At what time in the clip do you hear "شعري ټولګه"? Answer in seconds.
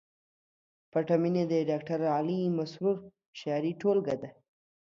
3.39-4.15